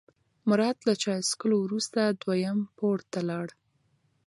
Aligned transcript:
مراد 0.49 0.77
له 0.87 0.93
چای 1.01 1.21
څښلو 1.27 1.57
وروسته 1.61 2.01
دویم 2.21 2.59
پوړ 2.77 2.97
ته 3.11 3.19
لاړ. 3.29 3.47